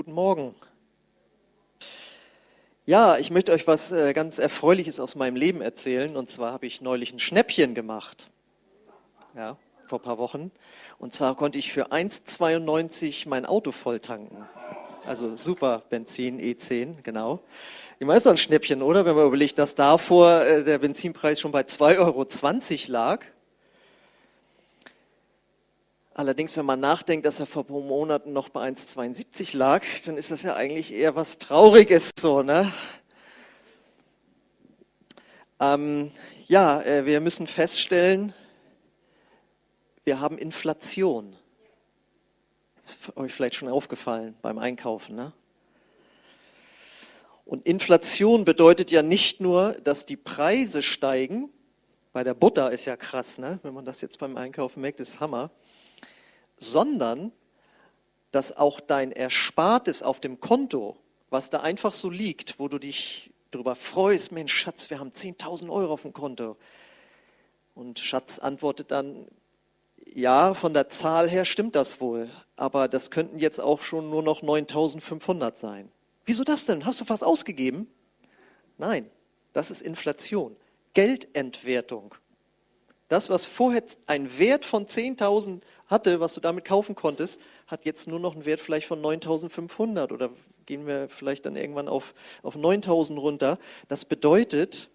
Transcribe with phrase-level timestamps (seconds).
[0.00, 0.54] Guten Morgen.
[2.86, 6.16] Ja, ich möchte euch was äh, ganz Erfreuliches aus meinem Leben erzählen.
[6.16, 8.30] Und zwar habe ich neulich ein Schnäppchen gemacht.
[9.36, 9.58] Ja,
[9.88, 10.52] vor ein paar Wochen.
[10.98, 14.48] Und zwar konnte ich für 1,92 mein Auto voll tanken.
[15.04, 17.40] Also super Benzin E10, genau.
[17.98, 19.04] Ich meine, das ist doch ein Schnäppchen, oder?
[19.04, 23.26] Wenn man überlegt, dass davor äh, der Benzinpreis schon bei 2,20 Euro lag.
[26.12, 30.16] Allerdings, wenn man nachdenkt, dass er vor ein paar Monaten noch bei 1,72 lag, dann
[30.16, 32.72] ist das ja eigentlich eher was Trauriges so, ne?
[35.60, 36.10] Ähm,
[36.46, 38.34] ja, äh, wir müssen feststellen,
[40.02, 41.36] wir haben Inflation.
[42.86, 45.32] Ist euch vielleicht schon aufgefallen beim Einkaufen, ne?
[47.44, 51.50] Und Inflation bedeutet ja nicht nur, dass die Preise steigen.
[52.12, 53.60] Bei der Butter ist ja krass, ne?
[53.62, 55.50] Wenn man das jetzt beim Einkaufen merkt, ist Hammer
[56.60, 57.32] sondern
[58.30, 60.96] dass auch dein Erspartes auf dem Konto,
[61.30, 65.68] was da einfach so liegt, wo du dich darüber freust, Mensch, Schatz, wir haben 10.000
[65.70, 66.56] Euro auf dem Konto.
[67.74, 69.26] Und Schatz antwortet dann,
[70.14, 74.22] ja, von der Zahl her stimmt das wohl, aber das könnten jetzt auch schon nur
[74.22, 75.90] noch 9.500 sein.
[76.24, 76.84] Wieso das denn?
[76.84, 77.88] Hast du was ausgegeben?
[78.78, 79.10] Nein,
[79.52, 80.56] das ist Inflation,
[80.94, 82.14] Geldentwertung.
[83.08, 88.06] Das, was vorher einen Wert von 10.000 hatte, was du damit kaufen konntest, hat jetzt
[88.08, 90.30] nur noch einen Wert vielleicht von 9.500 oder
[90.66, 93.58] gehen wir vielleicht dann irgendwann auf, auf 9.000 runter.
[93.88, 94.88] Das bedeutet,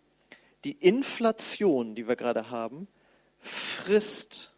[0.63, 2.87] die Inflation, die wir gerade haben,
[3.41, 4.53] frisst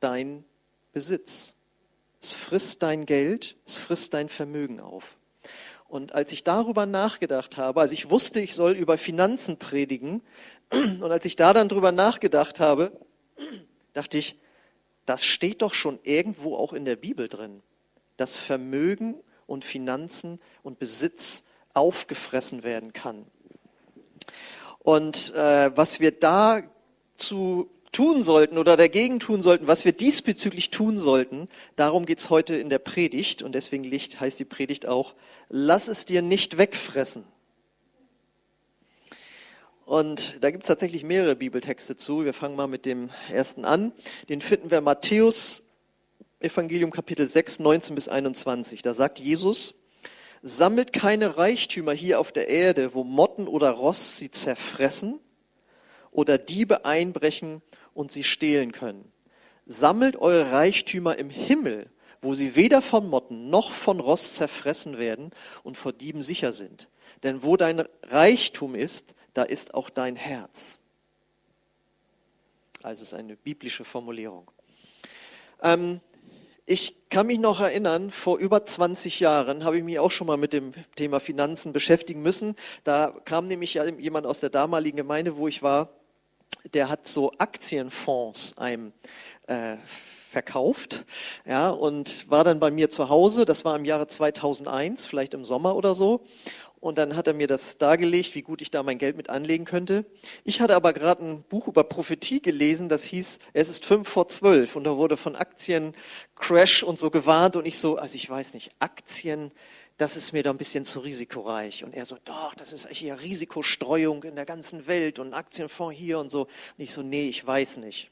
[0.00, 0.44] dein
[0.92, 1.54] Besitz.
[2.20, 5.16] Es frisst dein Geld, es frisst dein Vermögen auf.
[5.86, 10.22] Und als ich darüber nachgedacht habe, also ich wusste, ich soll über Finanzen predigen,
[10.72, 12.92] und als ich da dann drüber nachgedacht habe,
[13.92, 14.36] dachte ich,
[15.06, 17.62] das steht doch schon irgendwo auch in der Bibel drin,
[18.16, 19.14] dass Vermögen
[19.46, 23.26] und Finanzen und Besitz aufgefressen werden kann.
[24.78, 30.98] Und äh, was wir dazu tun sollten oder dagegen tun sollten, was wir diesbezüglich tun
[30.98, 33.42] sollten, darum geht's heute in der Predigt.
[33.42, 35.14] Und deswegen heißt die Predigt auch,
[35.48, 37.24] lass es dir nicht wegfressen.
[39.84, 42.24] Und da gibt es tatsächlich mehrere Bibeltexte zu.
[42.24, 43.92] Wir fangen mal mit dem ersten an.
[44.28, 45.62] Den finden wir Matthäus
[46.40, 48.80] Evangelium Kapitel 6, 19 bis 21.
[48.80, 49.74] Da sagt Jesus,
[50.42, 55.20] sammelt keine Reichtümer hier auf der Erde, wo Motten oder Rost sie zerfressen
[56.10, 57.60] oder Diebe einbrechen
[57.92, 59.10] und sie stehlen können.
[59.66, 61.90] Sammelt eure Reichtümer im Himmel,
[62.22, 65.30] wo sie weder von Motten noch von Rost zerfressen werden
[65.62, 66.88] und vor Dieben sicher sind.
[67.22, 70.78] Denn wo dein Reichtum ist, da ist auch dein Herz.
[72.82, 74.50] Also es ist eine biblische Formulierung.
[75.62, 76.00] Ähm,
[76.66, 80.38] ich kann mich noch erinnern, vor über 20 Jahren habe ich mich auch schon mal
[80.38, 82.56] mit dem Thema Finanzen beschäftigen müssen.
[82.84, 85.90] Da kam nämlich jemand aus der damaligen Gemeinde, wo ich war,
[86.72, 88.94] der hat so Aktienfonds einem
[89.46, 89.76] äh,
[90.30, 91.04] verkauft,
[91.46, 93.44] ja, und war dann bei mir zu Hause.
[93.44, 96.24] Das war im Jahre 2001, vielleicht im Sommer oder so.
[96.84, 99.64] Und dann hat er mir das dargelegt, wie gut ich da mein Geld mit anlegen
[99.64, 100.04] könnte.
[100.44, 104.28] Ich hatte aber gerade ein Buch über Prophetie gelesen, das hieß, es ist fünf vor
[104.28, 104.76] zwölf.
[104.76, 107.56] Und da wurde von Aktiencrash und so gewarnt.
[107.56, 109.50] Und ich so, also ich weiß nicht, Aktien,
[109.96, 111.84] das ist mir da ein bisschen zu risikoreich.
[111.84, 116.18] Und er so, doch, das ist hier Risikostreuung in der ganzen Welt und Aktienfonds hier
[116.18, 116.42] und so.
[116.42, 118.10] Und ich so, nee, ich weiß nicht.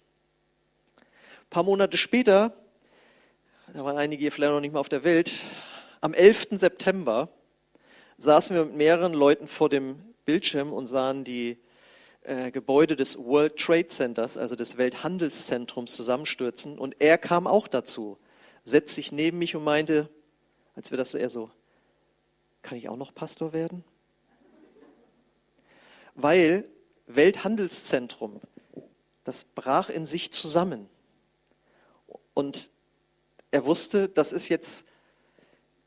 [0.96, 2.54] Ein paar Monate später,
[3.74, 5.30] da waren einige hier vielleicht noch nicht mal auf der Welt,
[6.00, 6.52] am 11.
[6.52, 7.28] September
[8.22, 11.58] saßen wir mit mehreren Leuten vor dem Bildschirm und sahen die
[12.22, 16.78] äh, Gebäude des World Trade Centers, also des Welthandelszentrums, zusammenstürzen.
[16.78, 18.18] Und er kam auch dazu,
[18.62, 20.08] setzte sich neben mich und meinte,
[20.76, 21.50] als wir das eher so,
[22.62, 23.82] kann ich auch noch Pastor werden?
[26.14, 26.64] Weil
[27.08, 28.40] Welthandelszentrum,
[29.24, 30.88] das brach in sich zusammen.
[32.34, 32.70] Und
[33.50, 34.86] er wusste, das ist jetzt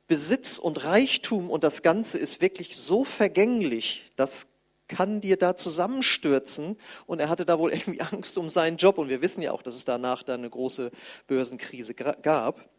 [0.07, 4.47] Besitz und Reichtum und das Ganze ist wirklich so vergänglich, das
[4.87, 6.77] kann dir da zusammenstürzen.
[7.07, 8.97] Und er hatte da wohl irgendwie Angst um seinen Job.
[8.97, 10.91] Und wir wissen ja auch, dass es danach da eine große
[11.27, 12.69] Börsenkrise gab.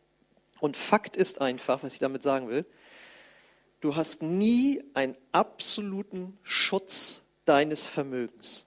[0.61, 2.65] Und Fakt ist einfach, was ich damit sagen will,
[3.81, 8.67] du hast nie einen absoluten Schutz deines Vermögens.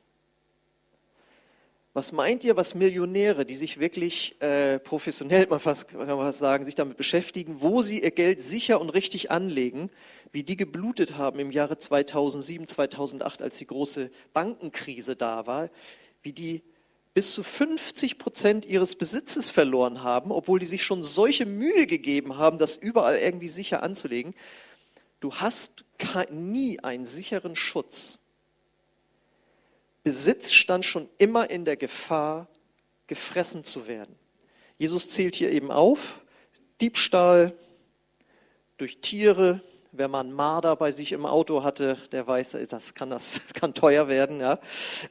[2.00, 6.40] Was meint ihr, was Millionäre, die sich wirklich äh, professionell, man fast, kann man fast
[6.40, 9.90] sagen, sich damit beschäftigen, wo sie ihr Geld sicher und richtig anlegen,
[10.32, 15.70] wie die geblutet haben im Jahre 2007, 2008, als die große Bankenkrise da war,
[16.22, 16.64] wie die
[17.14, 22.38] bis zu 50 Prozent ihres Besitzes verloren haben, obwohl die sich schon solche Mühe gegeben
[22.38, 24.36] haben, das überall irgendwie sicher anzulegen.
[25.20, 25.84] Du hast
[26.32, 28.20] nie einen sicheren Schutz.
[30.10, 32.48] Besitz stand schon immer in der Gefahr,
[33.06, 34.16] gefressen zu werden.
[34.80, 36.22] Jesus zählt hier eben auf,
[36.82, 37.56] Diebstahl
[38.78, 39.62] durch Tiere,
[39.92, 44.08] Wer mal Marder bei sich im Auto hatte, der weiß, das kann, das kann teuer
[44.08, 44.40] werden.
[44.40, 44.60] Ja.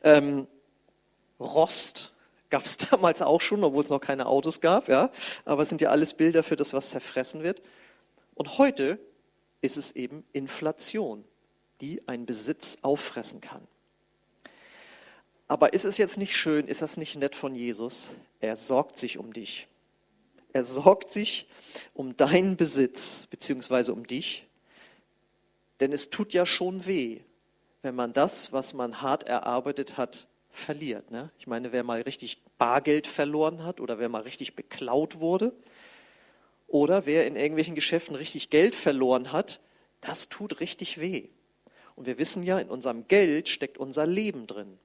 [0.02, 0.48] Ähm,
[1.38, 2.12] Rost
[2.50, 4.88] gab es damals auch schon, obwohl es noch keine Autos gab.
[4.88, 5.12] Ja.
[5.44, 7.62] Aber es sind ja alles Bilder für das, was zerfressen wird.
[8.34, 8.98] Und heute
[9.60, 11.24] ist es eben Inflation,
[11.80, 13.68] die einen Besitz auffressen kann.
[15.48, 18.10] Aber ist es jetzt nicht schön, ist das nicht nett von Jesus?
[18.40, 19.66] Er sorgt sich um dich.
[20.52, 21.48] Er sorgt sich
[21.94, 24.46] um deinen Besitz, beziehungsweise um dich.
[25.80, 27.20] Denn es tut ja schon weh,
[27.82, 31.10] wenn man das, was man hart erarbeitet hat, verliert.
[31.10, 31.30] Ne?
[31.38, 35.52] Ich meine, wer mal richtig Bargeld verloren hat oder wer mal richtig beklaut wurde
[36.66, 39.60] oder wer in irgendwelchen Geschäften richtig Geld verloren hat,
[40.00, 41.28] das tut richtig weh.
[41.94, 44.78] Und wir wissen ja, in unserem Geld steckt unser Leben drin.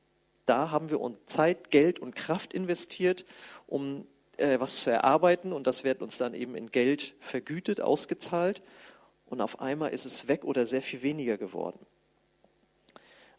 [0.46, 3.26] Da haben wir uns Zeit, Geld und Kraft investiert,
[3.68, 4.06] um
[4.38, 8.62] äh, was zu erarbeiten und das wird uns dann eben in Geld vergütet, ausgezahlt
[9.26, 11.80] und auf einmal ist es weg oder sehr viel weniger geworden.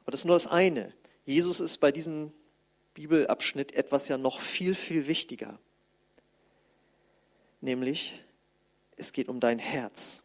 [0.02, 0.92] Aber das ist nur das eine.
[1.24, 2.32] Jesus ist bei diesem
[2.94, 5.58] Bibelabschnitt etwas ja noch viel, viel wichtiger.
[7.60, 8.20] Nämlich,
[8.96, 10.23] es geht um dein Herz.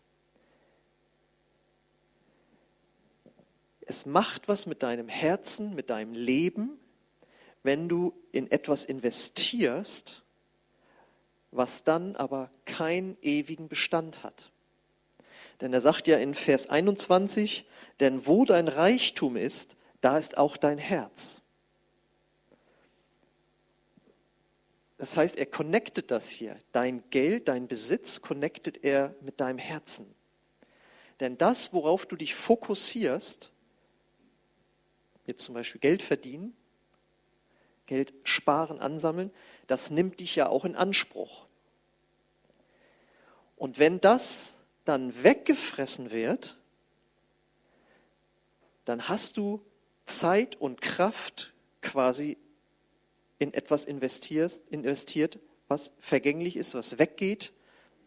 [3.90, 6.78] Es macht was mit deinem Herzen, mit deinem Leben,
[7.64, 10.22] wenn du in etwas investierst,
[11.50, 14.52] was dann aber keinen ewigen Bestand hat.
[15.60, 17.66] Denn er sagt ja in Vers 21,
[18.00, 21.42] denn wo dein Reichtum ist, da ist auch dein Herz.
[25.00, 26.56] Das heißt, er connectet das hier.
[26.74, 30.06] Dein Geld, dein Besitz connectet er mit deinem Herzen.
[31.22, 33.52] Denn das, worauf du dich fokussierst,
[35.30, 36.56] jetzt zum Beispiel Geld verdienen,
[37.86, 39.32] Geld sparen, ansammeln,
[39.68, 41.46] das nimmt dich ja auch in Anspruch.
[43.56, 46.58] Und wenn das dann weggefressen wird,
[48.86, 49.62] dann hast du
[50.06, 52.38] Zeit und Kraft quasi
[53.38, 57.54] in etwas investiert, was vergänglich ist, was weggeht,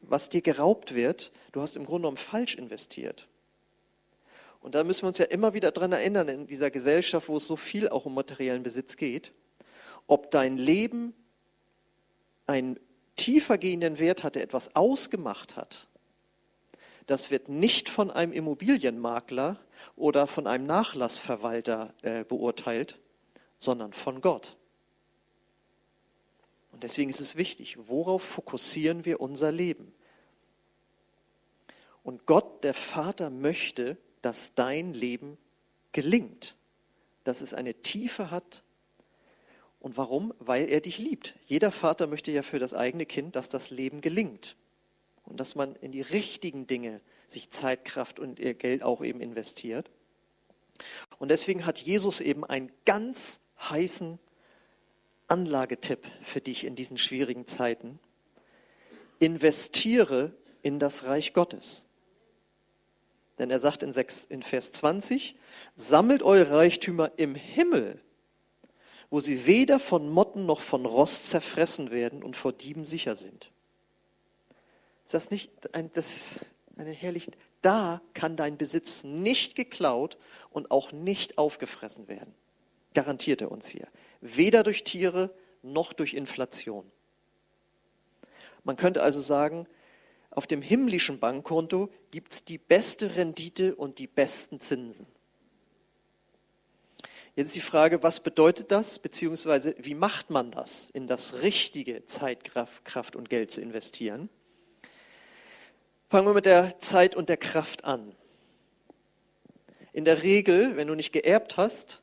[0.00, 1.32] was dir geraubt wird.
[1.52, 3.28] Du hast im Grunde genommen falsch investiert.
[4.62, 7.46] Und da müssen wir uns ja immer wieder daran erinnern, in dieser Gesellschaft, wo es
[7.46, 9.32] so viel auch um materiellen Besitz geht,
[10.06, 11.14] ob dein Leben
[12.46, 12.78] einen
[13.16, 15.88] tiefer gehenden Wert hatte, etwas ausgemacht hat,
[17.06, 19.58] das wird nicht von einem Immobilienmakler
[19.96, 22.98] oder von einem Nachlassverwalter äh, beurteilt,
[23.58, 24.56] sondern von Gott.
[26.70, 29.92] Und deswegen ist es wichtig, worauf fokussieren wir unser Leben?
[32.04, 35.36] Und Gott, der Vater, möchte, dass dein Leben
[35.92, 36.56] gelingt,
[37.24, 38.62] dass es eine Tiefe hat.
[39.80, 40.32] Und warum?
[40.38, 41.34] Weil er dich liebt.
[41.46, 44.56] Jeder Vater möchte ja für das eigene Kind, dass das Leben gelingt
[45.24, 49.20] und dass man in die richtigen Dinge sich Zeit, Kraft und ihr Geld auch eben
[49.20, 49.90] investiert.
[51.18, 54.18] Und deswegen hat Jesus eben einen ganz heißen
[55.28, 57.98] Anlagetipp für dich in diesen schwierigen Zeiten.
[59.18, 60.32] Investiere
[60.62, 61.84] in das Reich Gottes.
[63.38, 65.36] Denn er sagt in, 6, in Vers 20,
[65.74, 68.00] sammelt eure Reichtümer im Himmel,
[69.10, 73.50] wo sie weder von Motten noch von Rost zerfressen werden und vor Dieben sicher sind.
[75.04, 76.38] Ist das nicht ein, das
[76.76, 80.18] eine herrliche, da kann dein Besitz nicht geklaut
[80.50, 82.34] und auch nicht aufgefressen werden.
[82.94, 83.88] Garantiert er uns hier.
[84.20, 85.30] Weder durch Tiere
[85.62, 86.90] noch durch Inflation.
[88.64, 89.66] Man könnte also sagen,
[90.34, 95.06] auf dem himmlischen Bankkonto gibt es die beste Rendite und die besten Zinsen.
[97.36, 102.04] Jetzt ist die Frage, was bedeutet das, beziehungsweise wie macht man das, in das richtige
[102.06, 104.28] Zeit, Kraft und Geld zu investieren?
[106.10, 108.14] Fangen wir mit der Zeit und der Kraft an.
[109.94, 112.02] In der Regel, wenn du nicht geerbt hast,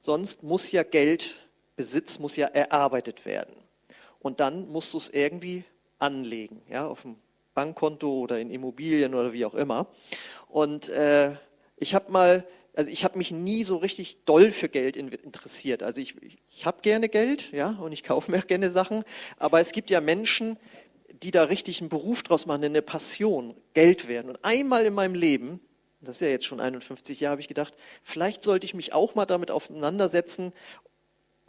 [0.00, 3.54] sonst muss ja Geld, Besitz muss ja erarbeitet werden.
[4.18, 5.64] Und dann musst du es irgendwie
[5.98, 7.16] anlegen, ja, auf dem
[7.54, 9.88] Bankkonto oder in Immobilien oder wie auch immer.
[10.48, 11.32] Und äh,
[11.76, 15.82] ich habe mal, also ich habe mich nie so richtig doll für Geld interessiert.
[15.82, 19.04] Also ich, ich habe gerne Geld, ja, und ich kaufe mir gerne Sachen.
[19.38, 20.58] Aber es gibt ja Menschen,
[21.22, 24.30] die da richtig einen Beruf draus machen, eine Passion, Geld werden.
[24.30, 25.60] Und einmal in meinem Leben,
[26.00, 29.14] das ist ja jetzt schon 51 Jahre, habe ich gedacht, vielleicht sollte ich mich auch
[29.14, 30.52] mal damit auseinandersetzen,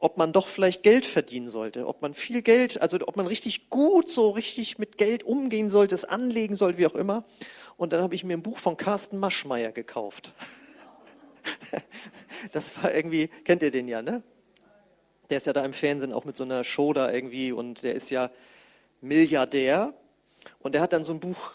[0.02, 3.70] ob man doch vielleicht Geld verdienen sollte, ob man viel Geld, also ob man richtig
[3.70, 7.24] gut so richtig mit Geld umgehen sollte, es anlegen sollte, wie auch immer.
[7.78, 10.34] Und dann habe ich mir ein Buch von Carsten Maschmeyer gekauft.
[12.52, 14.24] Das war irgendwie, kennt ihr den ja, ne?
[15.30, 17.94] Der ist ja da im Fernsehen auch mit so einer Show da irgendwie und der
[17.94, 18.32] ist ja
[19.00, 19.94] Milliardär.
[20.60, 21.54] Und der hat dann so ein Buch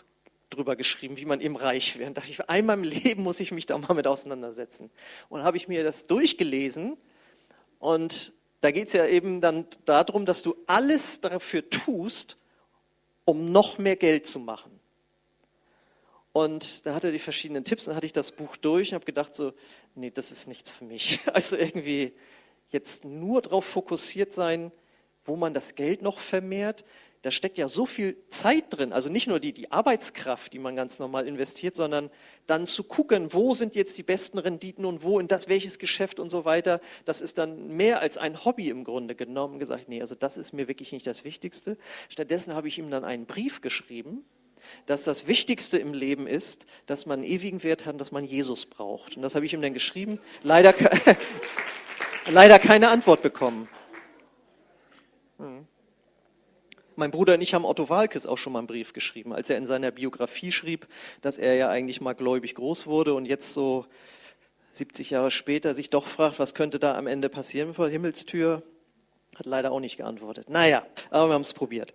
[0.50, 2.09] drüber geschrieben, wie man eben reich wird.
[2.09, 4.91] Und dachte ich, einmal im Leben muss ich mich da mal mit auseinandersetzen.
[5.29, 6.97] Und habe ich mir das durchgelesen
[7.81, 8.33] und
[8.66, 12.37] da geht es ja eben dann darum, dass du alles dafür tust,
[13.25, 14.80] um noch mehr Geld zu machen.
[16.32, 19.04] Und da hat er die verschiedenen Tipps, dann hatte ich das Buch durch und habe
[19.04, 19.52] gedacht so,
[19.94, 21.20] nee, das ist nichts für mich.
[21.32, 22.12] Also irgendwie
[22.70, 24.73] jetzt nur darauf fokussiert sein,
[25.25, 26.85] wo man das Geld noch vermehrt,
[27.23, 30.76] da steckt ja so viel Zeit drin, also nicht nur die, die Arbeitskraft, die man
[30.76, 32.11] ganz normal investiert, sondern
[32.46, 36.20] dann zu gucken, wo sind jetzt die besten Renditen und wo in das, welches Geschäft
[36.20, 36.80] und so weiter.
[37.04, 40.52] Das ist dann mehr als ein Hobby im Grunde genommen, gesagt, nee, also das ist
[40.52, 41.76] mir wirklich nicht das Wichtigste.
[42.08, 44.25] Stattdessen habe ich ihm dann einen Brief geschrieben,
[44.87, 48.66] dass das Wichtigste im Leben ist, dass man einen ewigen Wert hat, dass man Jesus
[48.66, 49.16] braucht.
[49.16, 50.20] Und das habe ich ihm dann geschrieben.
[50.42, 50.75] Leider,
[52.26, 53.68] leider keine Antwort bekommen.
[56.99, 59.59] Mein Bruder und ich haben Otto Walkes auch schon mal einen Brief geschrieben, als er
[59.59, 60.88] in seiner Biografie schrieb,
[61.21, 63.85] dass er ja eigentlich mal gläubig groß wurde und jetzt so
[64.73, 68.62] 70 Jahre später sich doch fragt, was könnte da am Ende passieren vor Himmelstür.
[69.35, 70.49] Hat leider auch nicht geantwortet.
[70.49, 71.93] Naja, aber wir haben es probiert.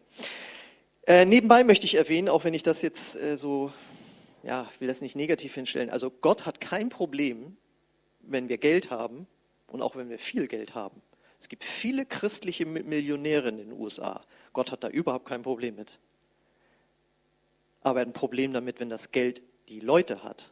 [1.07, 3.73] Äh, nebenbei möchte ich erwähnen, auch wenn ich das jetzt äh, so,
[4.43, 5.89] ja, will das nicht negativ hinstellen.
[5.89, 7.57] Also Gott hat kein Problem,
[8.19, 9.25] wenn wir Geld haben
[9.65, 11.01] und auch wenn wir viel Geld haben.
[11.39, 14.21] Es gibt viele christliche Millionäre in den USA.
[14.53, 15.99] Gott hat da überhaupt kein Problem mit.
[17.81, 20.51] Aber er hat ein Problem damit, wenn das Geld die Leute hat.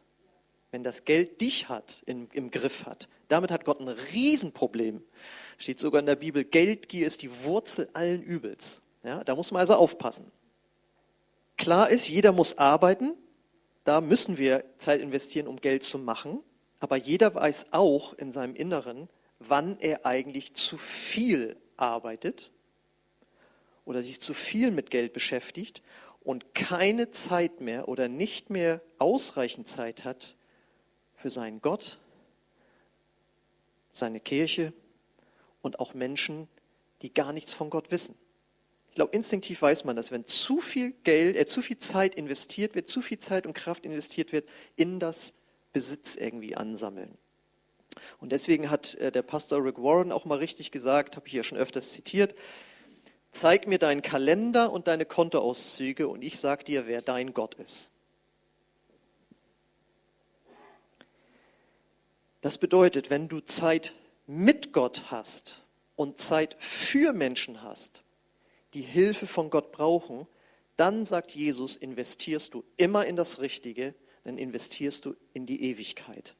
[0.70, 3.08] Wenn das Geld dich hat, im, im Griff hat.
[3.28, 5.02] Damit hat Gott ein Riesenproblem.
[5.58, 8.80] Steht sogar in der Bibel, Geldgier ist die Wurzel allen Übels.
[9.02, 10.30] Ja, da muss man also aufpassen.
[11.56, 13.14] Klar ist, jeder muss arbeiten.
[13.84, 16.40] Da müssen wir Zeit investieren, um Geld zu machen.
[16.78, 22.50] Aber jeder weiß auch in seinem Inneren, wann er eigentlich zu viel arbeitet
[23.90, 25.82] oder sich zu viel mit Geld beschäftigt
[26.20, 30.36] und keine Zeit mehr oder nicht mehr ausreichend Zeit hat
[31.16, 31.98] für seinen Gott,
[33.90, 34.72] seine Kirche
[35.60, 36.46] und auch Menschen,
[37.02, 38.14] die gar nichts von Gott wissen.
[38.90, 42.76] Ich glaube, instinktiv weiß man das, wenn zu viel Geld, äh, zu viel Zeit investiert
[42.76, 45.34] wird, zu viel Zeit und Kraft investiert wird in das
[45.72, 47.18] Besitz irgendwie ansammeln.
[48.20, 51.42] Und deswegen hat äh, der Pastor Rick Warren auch mal richtig gesagt, habe ich ja
[51.42, 52.36] schon öfters zitiert,
[53.32, 57.90] zeig mir deinen Kalender und deine Kontoauszüge und ich sage dir, wer dein Gott ist.
[62.40, 63.94] Das bedeutet, wenn du Zeit
[64.26, 65.62] mit Gott hast
[65.96, 68.02] und Zeit für Menschen hast,
[68.72, 70.26] die Hilfe von Gott brauchen,
[70.76, 73.94] dann sagt Jesus, investierst du immer in das Richtige,
[74.24, 76.34] dann investierst du in die Ewigkeit.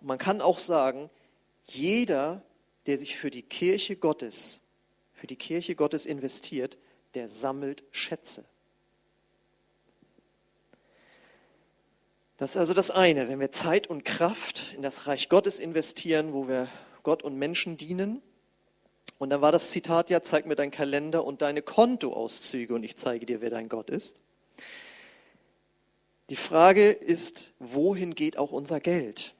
[0.00, 1.08] Und man kann auch sagen,
[1.64, 2.42] jeder,
[2.86, 4.60] der sich für die Kirche Gottes
[5.20, 6.78] für die Kirche Gottes investiert,
[7.14, 8.42] der sammelt Schätze.
[12.38, 16.32] Das ist also das eine, wenn wir Zeit und Kraft in das Reich Gottes investieren,
[16.32, 16.68] wo wir
[17.02, 18.22] Gott und Menschen dienen.
[19.18, 22.96] Und dann war das Zitat ja, zeig mir deinen Kalender und deine Kontoauszüge und ich
[22.96, 24.18] zeige dir, wer dein Gott ist.
[26.30, 29.34] Die Frage ist, wohin geht auch unser Geld?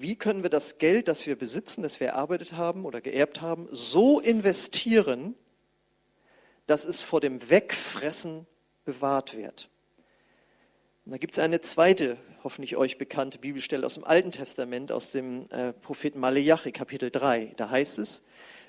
[0.00, 3.68] Wie können wir das Geld, das wir besitzen, das wir erarbeitet haben oder geerbt haben,
[3.70, 5.34] so investieren,
[6.66, 8.46] dass es vor dem Wegfressen
[8.84, 9.68] bewahrt wird.
[11.04, 15.10] Und da gibt es eine zweite, hoffentlich euch bekannte Bibelstelle aus dem Alten Testament, aus
[15.10, 17.54] dem äh, Propheten Maleachi, Kapitel 3.
[17.56, 18.22] Da heißt es,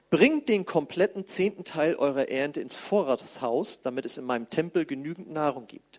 [0.10, 5.30] bringt den kompletten zehnten Teil eurer Ernte ins Vorratshaus, damit es in meinem Tempel genügend
[5.30, 5.99] Nahrung gibt.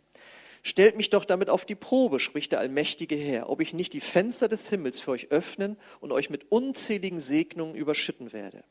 [0.62, 4.00] Stellt mich doch damit auf die Probe, spricht der allmächtige Herr, ob ich nicht die
[4.00, 8.62] Fenster des Himmels für euch öffnen und euch mit unzähligen Segnungen überschütten werde.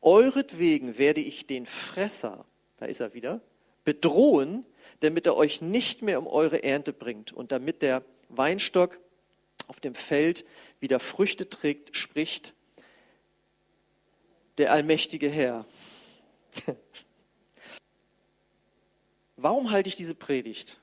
[0.00, 2.46] Euretwegen werde ich den Fresser,
[2.78, 3.40] da ist er wieder,
[3.84, 4.64] bedrohen,
[5.00, 8.98] damit er euch nicht mehr um eure Ernte bringt und damit der Weinstock
[9.66, 10.44] auf dem Feld
[10.80, 12.54] wieder Früchte trägt, spricht
[14.58, 15.66] der allmächtige Herr.
[19.36, 20.78] Warum halte ich diese Predigt?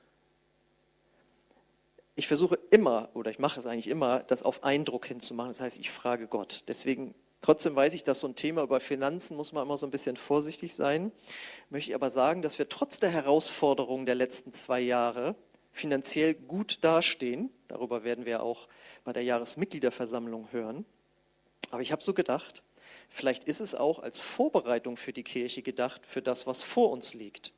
[2.20, 5.50] Ich versuche immer, oder ich mache es eigentlich immer, das auf Eindruck hinzumachen.
[5.50, 6.62] Das heißt, ich frage Gott.
[6.68, 9.90] Deswegen, trotzdem weiß ich, dass so ein Thema über Finanzen muss man immer so ein
[9.90, 11.12] bisschen vorsichtig sein.
[11.70, 15.34] Möchte ich aber sagen, dass wir trotz der Herausforderungen der letzten zwei Jahre
[15.72, 17.50] finanziell gut dastehen.
[17.68, 18.68] Darüber werden wir auch
[19.04, 20.84] bei der Jahresmitgliederversammlung hören.
[21.70, 22.62] Aber ich habe so gedacht,
[23.10, 27.12] Vielleicht ist es auch als Vorbereitung für die Kirche gedacht, für das, was vor uns
[27.12, 27.52] liegt.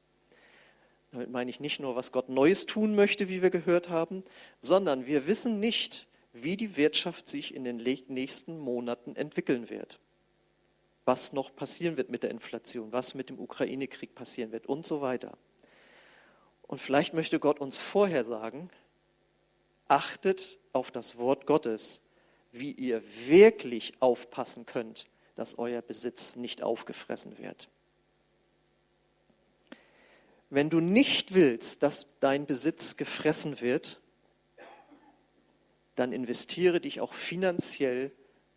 [1.12, 4.24] Damit meine ich nicht nur, was Gott Neues tun möchte, wie wir gehört haben,
[4.60, 10.00] sondern wir wissen nicht, wie die Wirtschaft sich in den nächsten Monaten entwickeln wird.
[11.04, 15.02] Was noch passieren wird mit der Inflation, was mit dem Ukraine-Krieg passieren wird und so
[15.02, 15.36] weiter.
[16.62, 18.70] Und vielleicht möchte Gott uns vorher sagen,
[19.88, 22.00] achtet auf das Wort Gottes,
[22.52, 27.68] wie ihr wirklich aufpassen könnt, dass euer Besitz nicht aufgefressen wird.
[30.54, 34.02] Wenn du nicht willst, dass dein Besitz gefressen wird,
[35.94, 38.12] dann investiere dich auch finanziell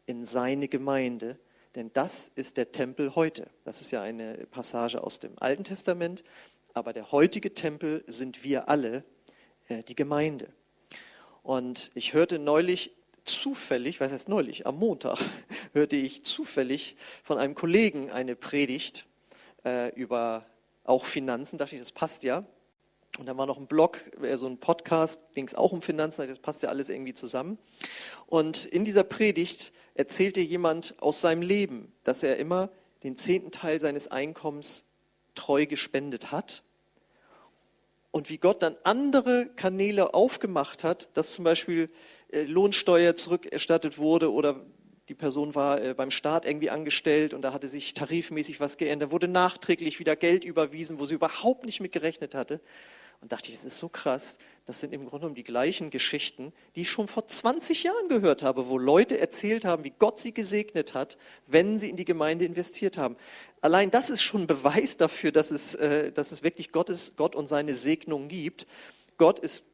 [0.05, 1.39] in seine Gemeinde,
[1.73, 3.49] denn das ist der Tempel heute.
[3.63, 6.25] Das ist ja eine Passage aus dem Alten Testament,
[6.73, 9.05] aber der heutige Tempel sind wir alle,
[9.69, 10.49] äh, die Gemeinde.
[11.43, 12.91] Und ich hörte neulich
[13.23, 15.17] zufällig, was heißt neulich, am Montag
[15.71, 19.05] hörte ich zufällig von einem Kollegen eine Predigt
[19.63, 20.45] äh, über
[20.85, 21.57] auch Finanzen.
[21.57, 22.45] Dachte ich, das passt ja.
[23.17, 26.27] Und dann war noch ein Blog, äh, so ein Podcast, ging es auch um Finanzen,
[26.27, 27.57] das passt ja alles irgendwie zusammen.
[28.27, 32.69] Und in dieser Predigt erzählte jemand aus seinem Leben, dass er immer
[33.03, 34.85] den zehnten Teil seines Einkommens
[35.35, 36.63] treu gespendet hat.
[38.11, 41.89] Und wie Gott dann andere Kanäle aufgemacht hat, dass zum Beispiel
[42.31, 44.65] äh, Lohnsteuer zurückerstattet wurde oder
[45.07, 49.11] die Person war äh, beim Staat irgendwie angestellt und da hatte sich tarifmäßig was geändert,
[49.11, 52.59] wurde nachträglich wieder Geld überwiesen, wo sie überhaupt nicht mit gerechnet hatte.
[53.21, 54.37] Und dachte ich, das ist so krass.
[54.65, 58.43] Das sind im Grunde genommen die gleichen Geschichten, die ich schon vor 20 Jahren gehört
[58.43, 62.45] habe, wo Leute erzählt haben, wie Gott sie gesegnet hat, wenn sie in die Gemeinde
[62.45, 63.15] investiert haben.
[63.61, 67.35] Allein das ist schon ein Beweis dafür, dass es, äh, dass es wirklich Gottes, Gott
[67.35, 68.67] und seine Segnung gibt.
[69.17, 69.65] Gott ist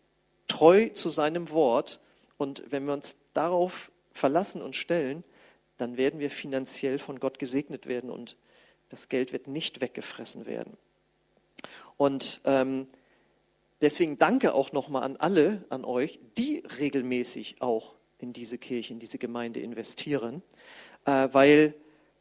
[0.47, 1.99] treu zu seinem Wort.
[2.37, 5.23] Und wenn wir uns darauf verlassen und stellen,
[5.77, 8.37] dann werden wir finanziell von Gott gesegnet werden und
[8.89, 10.77] das Geld wird nicht weggefressen werden.
[11.97, 12.87] Und ähm,
[13.79, 18.99] deswegen danke auch nochmal an alle, an euch, die regelmäßig auch in diese Kirche, in
[18.99, 20.41] diese Gemeinde investieren,
[21.05, 21.73] äh, weil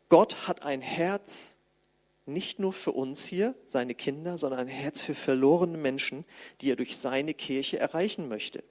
[0.08, 1.58] Gott hat ein Herz
[2.26, 6.24] nicht nur für uns hier, seine Kinder, sondern ein Herz für verlorene Menschen,
[6.60, 8.62] die er durch seine Kirche erreichen möchte.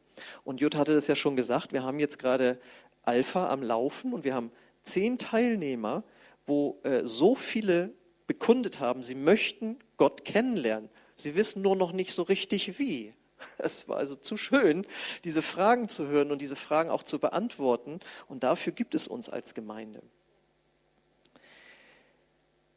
[0.44, 2.60] Und Jutta hatte das ja schon gesagt, wir haben jetzt gerade
[3.04, 4.52] Alpha am Laufen und wir haben
[4.84, 6.04] zehn Teilnehmer,
[6.46, 7.94] wo äh, so viele
[8.28, 10.90] bekundet haben, sie möchten Gott kennenlernen.
[11.16, 13.14] Sie wissen nur noch nicht so richtig wie.
[13.58, 14.86] Es war also zu schön,
[15.24, 18.00] diese Fragen zu hören und diese Fragen auch zu beantworten.
[18.28, 20.02] Und dafür gibt es uns als Gemeinde.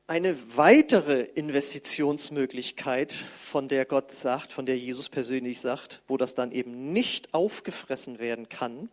[0.06, 3.12] Eine weitere Investitionsmöglichkeit,
[3.50, 8.18] von der Gott sagt, von der Jesus persönlich sagt, wo das dann eben nicht aufgefressen
[8.18, 8.90] werden kann,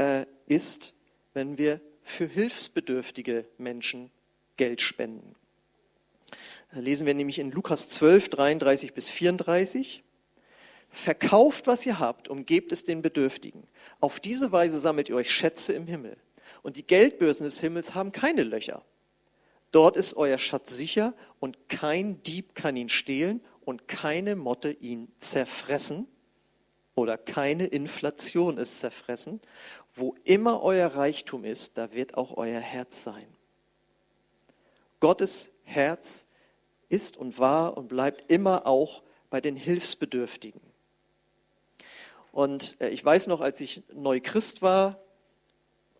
[0.00, 0.94] äh, ist,
[1.34, 4.10] wenn wir für hilfsbedürftige Menschen
[4.56, 5.36] Geld spenden.
[6.72, 10.02] Da lesen wir nämlich in Lukas 12, 33 bis 34.
[10.88, 13.64] Verkauft, was ihr habt, und gebt es den Bedürftigen.
[14.00, 16.16] Auf diese Weise sammelt ihr euch Schätze im Himmel.
[16.62, 18.82] Und die Geldbörsen des Himmels haben keine Löcher.
[19.70, 25.12] Dort ist euer Schatz sicher und kein Dieb kann ihn stehlen und keine Motte ihn
[25.20, 26.08] zerfressen
[27.00, 29.40] oder keine Inflation ist zerfressen.
[29.94, 33.26] Wo immer euer Reichtum ist, da wird auch euer Herz sein.
[35.00, 36.26] Gottes Herz
[36.88, 40.60] ist und war und bleibt immer auch bei den Hilfsbedürftigen.
[42.32, 45.00] Und äh, ich weiß noch, als ich neu Christ war,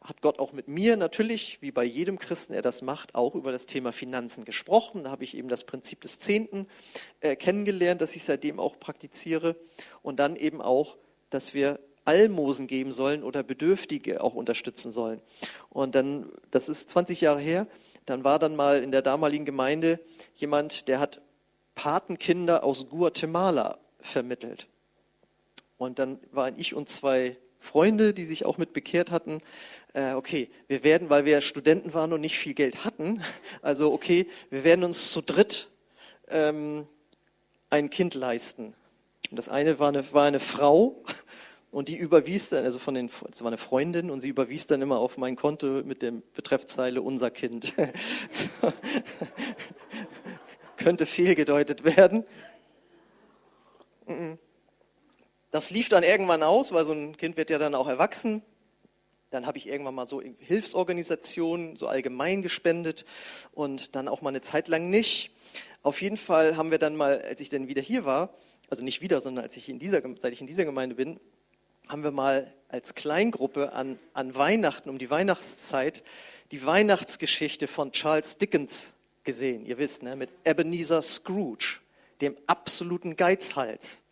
[0.02, 3.52] hat Gott auch mit mir natürlich, wie bei jedem Christen er das macht, auch über
[3.52, 5.04] das Thema Finanzen gesprochen.
[5.04, 6.66] Da habe ich eben das Prinzip des Zehnten
[7.20, 9.56] äh, kennengelernt, das ich seitdem auch praktiziere.
[10.02, 10.96] Und dann eben auch,
[11.28, 15.20] dass wir Almosen geben sollen oder Bedürftige auch unterstützen sollen.
[15.68, 17.66] Und dann, das ist 20 Jahre her,
[18.06, 20.00] dann war dann mal in der damaligen Gemeinde
[20.34, 21.20] jemand, der hat
[21.74, 24.66] Patenkinder aus Guatemala vermittelt.
[25.78, 29.40] Und dann waren ich und zwei Freunde, die sich auch mit bekehrt hatten,
[29.92, 33.22] äh, okay, wir werden, weil wir Studenten waren und nicht viel Geld hatten,
[33.62, 35.68] also okay, wir werden uns zu dritt
[36.28, 36.86] ähm,
[37.68, 38.74] ein Kind leisten.
[39.30, 41.02] Und das eine war eine, war eine Frau
[41.70, 44.82] und die überwies dann, also von den, es war eine Freundin und sie überwies dann
[44.82, 47.72] immer auf mein Konto mit der Betreffzeile unser Kind.
[50.76, 52.24] Könnte fehlgedeutet werden.
[55.50, 58.42] Das lief dann irgendwann aus, weil so ein Kind wird ja dann auch erwachsen.
[59.30, 63.04] Dann habe ich irgendwann mal so Hilfsorganisationen so allgemein gespendet
[63.52, 65.32] und dann auch mal eine Zeit lang nicht.
[65.82, 68.34] Auf jeden Fall haben wir dann mal, als ich dann wieder hier war,
[68.68, 71.20] also nicht wieder, sondern als ich in dieser, seit ich in dieser Gemeinde bin,
[71.90, 76.04] haben wir mal als Kleingruppe an, an Weihnachten, um die Weihnachtszeit,
[76.52, 78.92] die Weihnachtsgeschichte von Charles Dickens
[79.24, 79.66] gesehen.
[79.66, 81.80] Ihr wisst, ne, mit Ebenezer Scrooge,
[82.20, 84.02] dem absoluten Geizhals,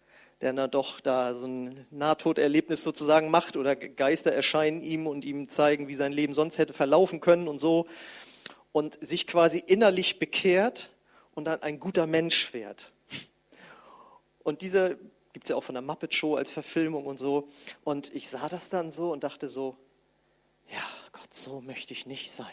[0.40, 5.48] der dann doch da so ein Nahtoderlebnis sozusagen macht oder Geister erscheinen ihm und ihm
[5.48, 7.86] zeigen, wie sein Leben sonst hätte verlaufen können und so.
[8.72, 10.90] Und sich quasi innerlich bekehrt
[11.36, 12.90] und dann ein guter Mensch wird.
[14.42, 14.98] Und diese
[15.38, 17.46] gibt es ja auch von der Muppet Show als Verfilmung und so.
[17.84, 19.76] Und ich sah das dann so und dachte so,
[20.68, 22.48] ja Gott, so möchte ich nicht sein.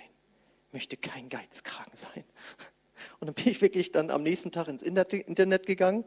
[0.67, 2.23] Ich möchte kein Geizkragen sein.
[3.19, 6.03] Und dann bin ich wirklich dann am nächsten Tag ins Internet gegangen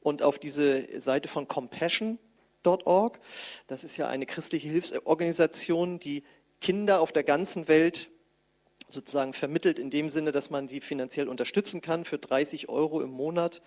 [0.00, 3.18] und auf diese Seite von compassion.org,
[3.66, 6.22] das ist ja eine christliche Hilfsorganisation, die
[6.60, 8.10] Kinder auf der ganzen Welt
[8.88, 13.10] sozusagen vermittelt in dem Sinne, dass man sie finanziell unterstützen kann für 30 Euro im
[13.10, 13.60] Monat.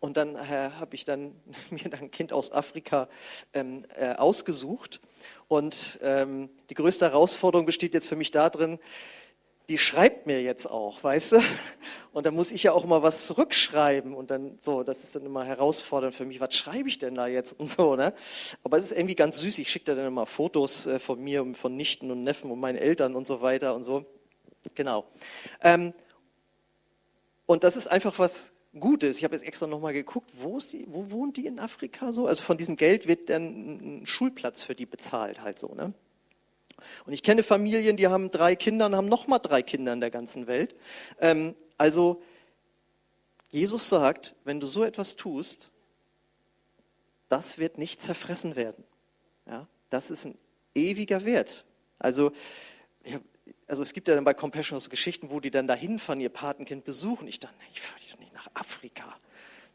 [0.00, 1.34] Und dann äh, habe ich dann
[1.70, 3.08] mir ein Kind aus Afrika
[3.52, 5.00] ähm, äh, ausgesucht.
[5.48, 8.78] Und ähm, die größte Herausforderung besteht jetzt für mich darin,
[9.68, 11.40] die schreibt mir jetzt auch, weißt du?
[12.12, 15.26] Und dann muss ich ja auch immer was zurückschreiben und dann so, das ist dann
[15.26, 16.40] immer herausfordernd für mich.
[16.40, 18.14] Was schreibe ich denn da jetzt und so, ne?
[18.62, 19.58] Aber es ist irgendwie ganz süß.
[19.58, 22.78] Ich schicke dann immer Fotos äh, von mir und von Nichten und Neffen und meinen
[22.78, 24.06] Eltern und so weiter und so.
[24.74, 25.04] Genau.
[25.60, 25.92] Ähm,
[27.44, 29.18] und das ist einfach was Gutes.
[29.18, 32.26] Ich habe jetzt extra nochmal geguckt, wo, ist die, wo wohnt die in Afrika so?
[32.26, 35.74] Also von diesem Geld wird dann ein Schulplatz für die bezahlt, halt so.
[35.74, 35.92] Ne?
[37.04, 40.10] Und ich kenne Familien, die haben drei Kinder und haben nochmal drei Kinder in der
[40.10, 40.74] ganzen Welt.
[41.20, 42.22] Ähm, also
[43.50, 45.70] Jesus sagt, wenn du so etwas tust,
[47.28, 48.84] das wird nicht zerfressen werden.
[49.46, 49.66] Ja?
[49.90, 50.38] Das ist ein
[50.74, 51.64] ewiger Wert.
[51.98, 52.32] Also
[53.02, 53.18] ich
[53.68, 56.28] also es gibt ja dann bei Compassion so Geschichten, wo die dann dahin fahren, ihr
[56.28, 57.26] Patenkind besuchen.
[57.26, 59.04] Ich dachte, ich fahre die doch nicht nach Afrika.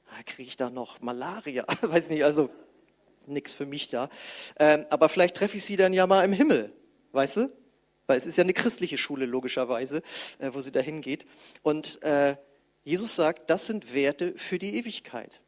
[0.10, 1.66] Da kriege ich da noch Malaria.
[1.82, 2.50] Weiß nicht, also
[3.26, 4.10] nichts für mich da.
[4.60, 6.74] Ähm, aber vielleicht treffe ich sie dann ja mal im Himmel,
[7.12, 7.52] weißt du?
[8.08, 10.02] Weil es ist ja eine christliche Schule, logischerweise,
[10.40, 11.26] äh, wo sie dahin geht.
[11.62, 12.36] Und äh,
[12.84, 15.42] Jesus sagt, das sind Werte für die Ewigkeit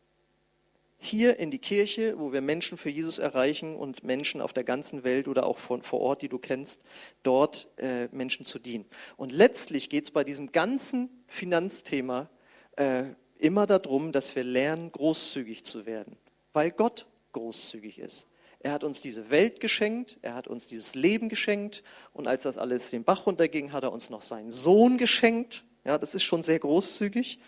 [1.03, 5.03] hier in die Kirche, wo wir Menschen für Jesus erreichen und Menschen auf der ganzen
[5.03, 6.81] Welt oder auch von, vor Ort, die du kennst,
[7.23, 8.85] dort äh, Menschen zu dienen.
[9.17, 12.29] Und letztlich geht es bei diesem ganzen Finanzthema
[12.75, 13.05] äh,
[13.37, 16.17] immer darum, dass wir lernen, großzügig zu werden,
[16.53, 18.27] weil Gott großzügig ist.
[18.59, 21.83] Er hat uns diese Welt geschenkt, er hat uns dieses Leben geschenkt
[22.13, 25.65] und als das alles den Bach runterging, hat er uns noch seinen Sohn geschenkt.
[25.83, 27.39] Ja, das ist schon sehr großzügig.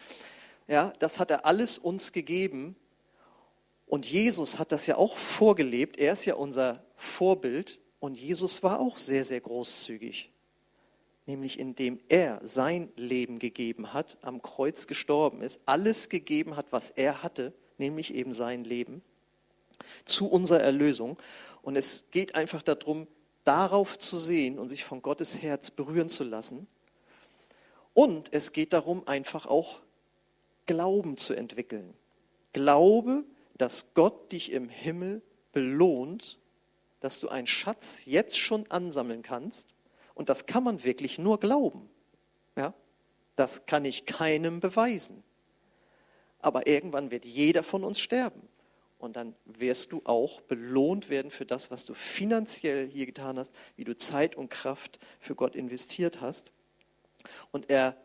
[0.67, 2.75] Ja, das hat er alles uns gegeben
[3.85, 5.97] und Jesus hat das ja auch vorgelebt.
[5.97, 7.79] Er ist ja unser Vorbild.
[7.99, 10.31] Und Jesus war auch sehr, sehr großzügig.
[11.27, 16.91] Nämlich indem er sein Leben gegeben hat, am Kreuz gestorben ist, alles gegeben hat, was
[16.91, 19.01] er hatte, nämlich eben sein Leben,
[20.05, 21.17] zu unserer Erlösung.
[21.61, 23.07] Und es geht einfach darum,
[23.43, 26.67] darauf zu sehen und sich von Gottes Herz berühren zu lassen.
[27.93, 29.79] Und es geht darum, einfach auch
[30.65, 31.93] Glauben zu entwickeln.
[32.53, 33.23] Glaube,
[33.57, 35.21] dass Gott dich im Himmel
[35.53, 36.37] belohnt,
[36.99, 39.69] dass du einen Schatz jetzt schon ansammeln kannst.
[40.15, 41.89] Und das kann man wirklich nur glauben.
[42.55, 42.73] Ja?
[43.35, 45.23] Das kann ich keinem beweisen.
[46.39, 48.47] Aber irgendwann wird jeder von uns sterben.
[48.97, 53.53] Und dann wirst du auch belohnt werden für das, was du finanziell hier getan hast,
[53.75, 56.51] wie du Zeit und Kraft für Gott investiert hast.
[57.51, 57.97] Und er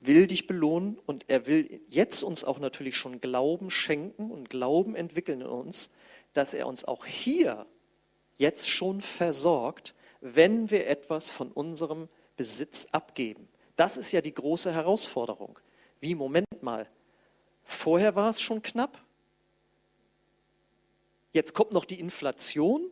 [0.00, 4.94] will dich belohnen und er will jetzt uns auch natürlich schon Glauben schenken und Glauben
[4.94, 5.90] entwickeln in uns,
[6.34, 7.66] dass er uns auch hier
[8.36, 13.46] jetzt schon versorgt, wenn wir etwas von unserem Besitz abgeben.
[13.76, 15.58] Das ist ja die große Herausforderung.
[16.00, 16.88] Wie, Moment mal,
[17.62, 18.98] vorher war es schon knapp,
[21.32, 22.90] jetzt kommt noch die Inflation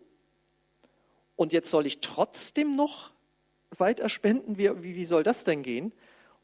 [1.36, 3.10] und jetzt soll ich trotzdem noch
[3.78, 4.58] weiter spenden.
[4.58, 5.92] Wie, wie, wie soll das denn gehen?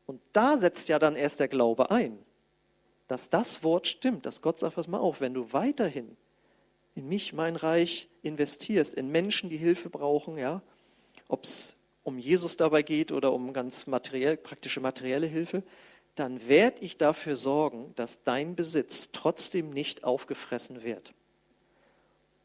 [0.06, 2.18] Und da setzt ja dann erst der Glaube ein,
[3.08, 6.16] dass das Wort stimmt, dass Gott sagt, pass mal auf, wenn du weiterhin
[6.94, 10.62] in mich, mein Reich investierst, in Menschen, die Hilfe brauchen, ja,
[11.28, 15.62] ob es um Jesus dabei geht oder um ganz materiell, praktische materielle Hilfe,
[16.14, 21.12] dann werde ich dafür sorgen, dass dein Besitz trotzdem nicht aufgefressen wird.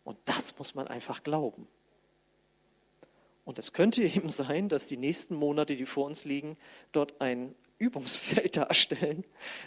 [0.04, 1.67] Und das muss man einfach glauben.
[3.46, 6.58] Und es könnte eben sein, dass die nächsten Monate, die vor uns liegen,
[6.91, 9.24] dort ein Übungsfeld darstellen,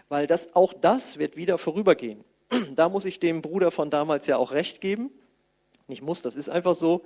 [0.08, 2.24] weil das, auch das wird wieder vorübergehen.
[2.76, 5.10] Da muss ich dem Bruder von damals ja auch recht geben.
[5.88, 7.04] Nicht muss, das ist einfach so.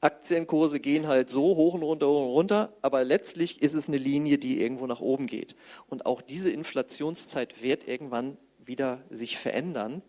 [0.00, 3.96] Aktienkurse gehen halt so hoch und runter, hoch und runter, aber letztlich ist es eine
[3.96, 5.56] Linie, die irgendwo nach oben geht.
[5.88, 10.02] Und auch diese Inflationszeit wird irgendwann wieder sich verändern.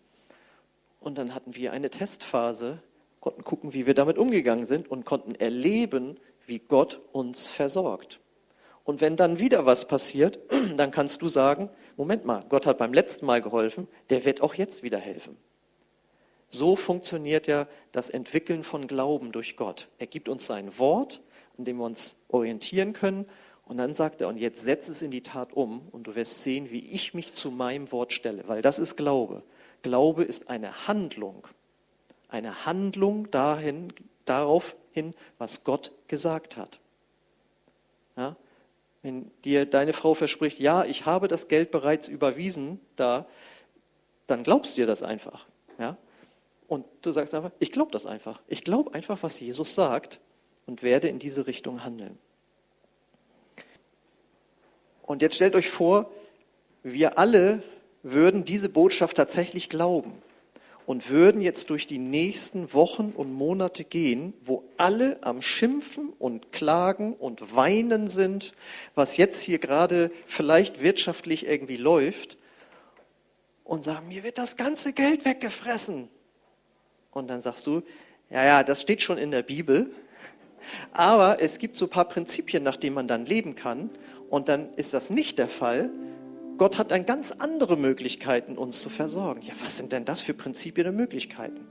[1.00, 2.84] Und dann hatten wir eine Testphase,
[3.20, 8.20] konnten gucken, wie wir damit umgegangen sind und konnten erleben, wie Gott uns versorgt.
[8.84, 10.40] Und wenn dann wieder was passiert,
[10.78, 14.54] dann kannst du sagen, Moment mal, Gott hat beim letzten Mal geholfen, der wird auch
[14.54, 15.38] jetzt wieder helfen.
[16.50, 19.88] So funktioniert ja das Entwickeln von Glauben durch Gott.
[20.00, 21.22] Er gibt uns sein Wort,
[21.58, 23.26] an dem wir uns orientieren können.
[23.66, 26.42] Und dann sagt er, und jetzt setz es in die Tat um und du wirst
[26.42, 29.44] sehen, wie ich mich zu meinem Wort stelle, weil das ist Glaube.
[29.84, 31.48] Glaube ist eine Handlung.
[32.30, 33.94] Eine Handlung dahin,
[34.26, 36.80] darauf hin, was Gott gesagt hat.
[38.18, 38.36] Ja?
[39.04, 43.28] Wenn dir deine Frau verspricht, ja, ich habe das Geld bereits überwiesen da,
[44.26, 45.46] dann glaubst du dir das einfach.
[45.78, 45.96] Ja?
[46.70, 48.42] Und du sagst einfach, ich glaube das einfach.
[48.48, 50.20] Ich glaube einfach, was Jesus sagt
[50.68, 52.18] und werde in diese Richtung handeln.
[55.02, 56.12] Und jetzt stellt euch vor,
[56.84, 57.64] wir alle
[58.04, 60.14] würden diese Botschaft tatsächlich glauben
[60.86, 66.52] und würden jetzt durch die nächsten Wochen und Monate gehen, wo alle am Schimpfen und
[66.52, 68.54] Klagen und Weinen sind,
[68.94, 72.38] was jetzt hier gerade vielleicht wirtschaftlich irgendwie läuft,
[73.64, 76.10] und sagen, mir wird das ganze Geld weggefressen.
[77.12, 77.82] Und dann sagst du,
[78.30, 79.92] ja, ja, das steht schon in der Bibel,
[80.92, 83.90] aber es gibt so ein paar Prinzipien, nach denen man dann leben kann.
[84.30, 85.90] Und dann ist das nicht der Fall.
[86.58, 89.42] Gott hat dann ganz andere Möglichkeiten, uns zu versorgen.
[89.42, 91.68] Ja, was sind denn das für Prinzipien und Möglichkeiten?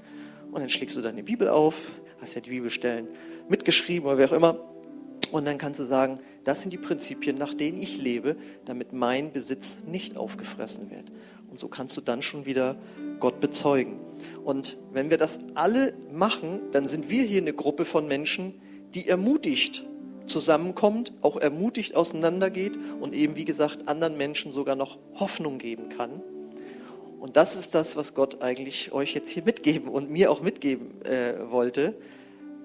[0.51, 1.75] Und dann schlägst du deine Bibel auf,
[2.21, 3.09] hast ja die Bibelstellen
[3.49, 4.59] mitgeschrieben oder wie auch immer.
[5.31, 9.33] Und dann kannst du sagen, das sind die Prinzipien, nach denen ich lebe, damit mein
[9.33, 11.13] Besitz nicht aufgefressen wird.
[11.51, 12.77] Und so kannst du dann schon wieder
[13.21, 13.99] Gott bezeugen.
[14.45, 18.61] Und wenn wir das alle machen, dann sind wir hier eine Gruppe von Menschen,
[18.95, 19.85] die ermutigt
[20.27, 26.23] zusammenkommt, auch ermutigt auseinandergeht und eben, wie gesagt, anderen Menschen sogar noch Hoffnung geben kann.
[27.19, 31.03] Und das ist das, was Gott eigentlich euch jetzt hier mitgeben und mir auch mitgeben
[31.05, 31.97] äh, wollte.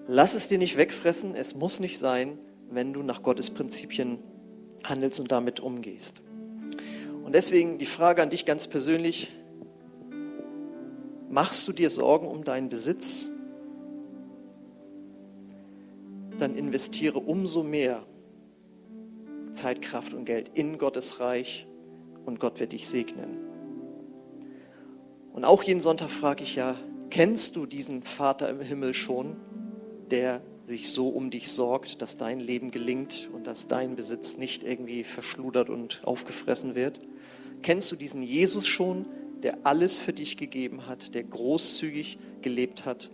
[0.08, 2.38] Lass es dir nicht wegfressen, es muss nicht sein,
[2.70, 4.20] wenn du nach Gottes Prinzipien
[4.84, 6.22] handelst und damit umgehst.
[7.24, 9.32] Und deswegen die Frage an dich ganz persönlich,
[11.34, 13.30] machst du dir Sorgen um deinen Besitz?
[16.38, 18.06] Dann investiere umso mehr
[19.54, 21.68] Zeit, Kraft und Geld in Gottes Reich
[22.26, 23.38] und Gott wird dich segnen.
[25.34, 26.76] Und auch jeden Sonntag frage ich ja,
[27.10, 29.36] kennst du diesen Vater im Himmel schon,
[30.12, 34.64] der sich so um dich sorgt, dass dein Leben gelingt und dass dein Besitz nicht
[34.64, 37.00] irgendwie verschludert und aufgefressen wird?
[37.64, 39.06] Kennst du diesen Jesus schon,
[39.44, 43.12] der alles für dich gegeben hat, der großzügig gelebt hat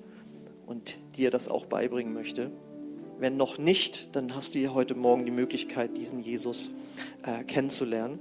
[0.66, 2.52] und dir das auch beibringen möchte?
[3.20, 6.72] Wenn noch nicht, dann hast du hier heute Morgen die Möglichkeit, diesen Jesus
[7.24, 8.20] äh, kennenzulernen.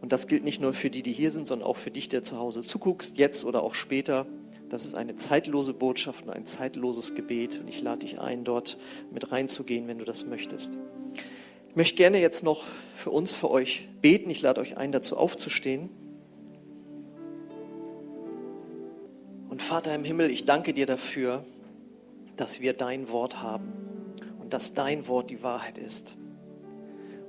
[0.00, 2.24] Und das gilt nicht nur für die, die hier sind, sondern auch für dich, der
[2.24, 4.26] zu Hause zuguckst, jetzt oder auch später.
[4.68, 7.60] Das ist eine zeitlose Botschaft und ein zeitloses Gebet.
[7.60, 8.78] Und ich lade dich ein, dort
[9.12, 10.76] mit reinzugehen, wenn du das möchtest.
[11.74, 12.62] Ich möchte gerne jetzt noch
[12.94, 14.30] für uns, für euch beten.
[14.30, 15.90] Ich lade euch ein, dazu aufzustehen.
[19.48, 21.44] Und Vater im Himmel, ich danke dir dafür,
[22.36, 23.72] dass wir dein Wort haben
[24.40, 26.16] und dass dein Wort die Wahrheit ist.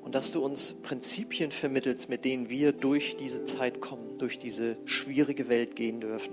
[0.06, 4.78] Und dass du uns Prinzipien vermittelst, mit denen wir durch diese Zeit kommen, durch diese
[4.86, 6.30] schwierige Welt gehen dürfen.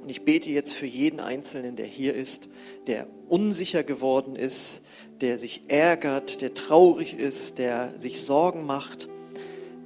[0.00, 2.48] Und ich bete jetzt für jeden Einzelnen, der hier ist,
[2.86, 4.80] der unsicher geworden ist,
[5.20, 9.10] der sich ärgert, der traurig ist, der sich Sorgen macht.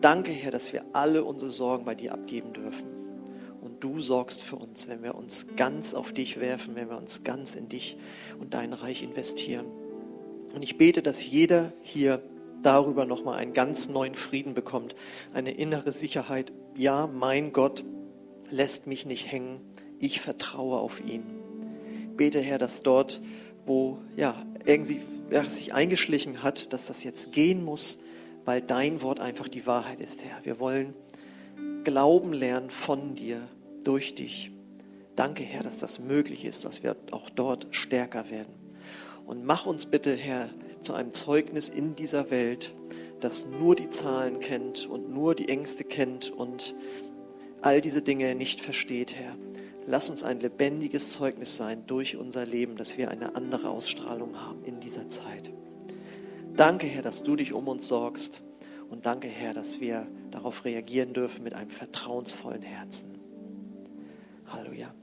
[0.00, 2.86] Danke, Herr, dass wir alle unsere Sorgen bei dir abgeben dürfen.
[3.60, 7.24] Und du sorgst für uns, wenn wir uns ganz auf dich werfen, wenn wir uns
[7.24, 7.96] ganz in dich
[8.38, 9.66] und dein Reich investieren.
[10.54, 12.22] Und ich bete, dass jeder hier
[12.64, 14.96] darüber nochmal einen ganz neuen Frieden bekommt,
[15.32, 16.52] eine innere Sicherheit.
[16.74, 17.84] Ja, mein Gott
[18.50, 19.60] lässt mich nicht hängen.
[19.98, 21.24] Ich vertraue auf ihn.
[22.16, 23.20] bete, Herr, dass dort,
[23.66, 27.98] wo ja, irgendwie wer sich eingeschlichen hat, dass das jetzt gehen muss,
[28.44, 30.44] weil dein Wort einfach die Wahrheit ist, Herr.
[30.44, 30.94] Wir wollen
[31.84, 33.42] Glauben lernen von dir,
[33.84, 34.50] durch dich.
[35.16, 38.54] Danke, Herr, dass das möglich ist, dass wir auch dort stärker werden.
[39.26, 40.48] Und mach uns bitte, Herr,
[40.84, 42.74] zu einem Zeugnis in dieser Welt,
[43.20, 46.74] das nur die Zahlen kennt und nur die Ängste kennt und
[47.62, 49.36] all diese Dinge nicht versteht, Herr.
[49.86, 54.64] Lass uns ein lebendiges Zeugnis sein durch unser Leben, dass wir eine andere Ausstrahlung haben
[54.64, 55.50] in dieser Zeit.
[56.56, 58.42] Danke, Herr, dass du dich um uns sorgst.
[58.88, 63.18] Und danke, Herr, dass wir darauf reagieren dürfen mit einem vertrauensvollen Herzen.
[64.46, 64.94] Halleluja.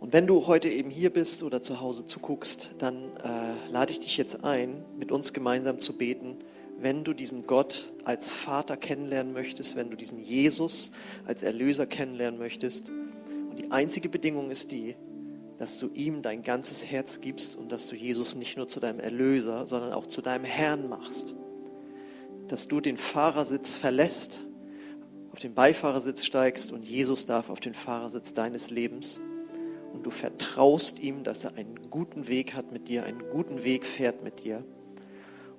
[0.00, 4.00] Und wenn du heute eben hier bist oder zu Hause zuguckst, dann äh, lade ich
[4.00, 6.38] dich jetzt ein, mit uns gemeinsam zu beten
[6.80, 10.90] wenn du diesen Gott als Vater kennenlernen möchtest, wenn du diesen Jesus
[11.26, 12.90] als Erlöser kennenlernen möchtest.
[12.90, 14.96] Und Die einzige Bedingung ist die,
[15.58, 18.98] dass du ihm dein ganzes Herz gibst und dass du Jesus nicht nur zu deinem
[18.98, 21.34] Erlöser, sondern auch zu deinem Herrn machst.
[22.48, 24.46] Dass du den Fahrersitz verlässt,
[25.32, 29.20] auf den Beifahrersitz steigst und Jesus darf auf den Fahrersitz deines Lebens.
[29.92, 33.86] Und du vertraust ihm, dass er einen guten Weg hat mit dir, einen guten Weg
[33.86, 34.64] fährt mit dir.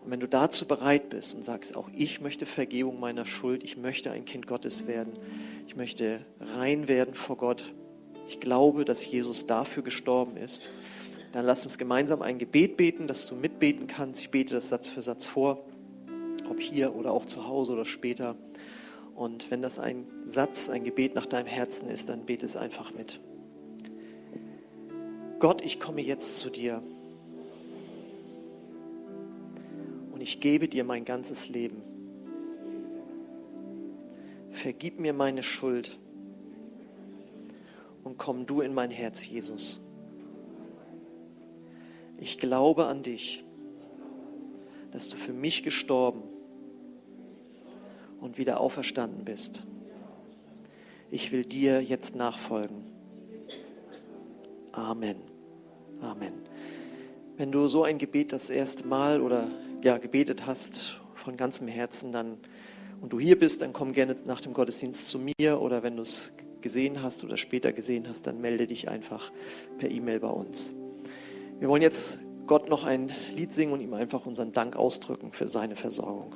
[0.04, 3.78] Und wenn du dazu bereit bist und sagst, auch ich möchte Vergebung meiner Schuld, ich
[3.78, 5.14] möchte ein Kind Gottes werden,
[5.68, 7.72] ich möchte rein werden vor Gott,
[8.28, 10.70] ich glaube, dass Jesus dafür gestorben ist,
[11.34, 14.22] dann lass uns gemeinsam ein Gebet beten, dass du mitbeten kannst.
[14.22, 15.66] Ich bete das Satz für Satz vor,
[16.50, 18.36] ob hier oder auch zu Hause oder später.
[19.16, 22.94] Und wenn das ein Satz, ein Gebet nach deinem Herzen ist, dann bete es einfach
[22.94, 23.20] mit.
[25.42, 26.84] Gott, ich komme jetzt zu dir
[30.12, 31.82] und ich gebe dir mein ganzes Leben.
[34.52, 35.98] Vergib mir meine Schuld
[38.04, 39.82] und komm du in mein Herz, Jesus.
[42.20, 43.44] Ich glaube an dich,
[44.92, 46.22] dass du für mich gestorben
[48.20, 49.66] und wieder auferstanden bist.
[51.10, 52.86] Ich will dir jetzt nachfolgen.
[54.72, 55.31] Amen.
[57.42, 59.48] Wenn du so ein Gebet das erste Mal oder
[59.82, 62.38] ja gebetet hast von ganzem Herzen, dann
[63.02, 66.04] und du hier bist, dann komm gerne nach dem Gottesdienst zu mir oder wenn du
[66.04, 69.32] es gesehen hast oder später gesehen hast, dann melde dich einfach
[69.80, 70.76] per E-Mail bei uns.
[71.58, 75.50] Wir wollen jetzt Gott noch ein Lied singen und ihm einfach unseren Dank ausdrücken für
[75.50, 76.36] seine Versorgung.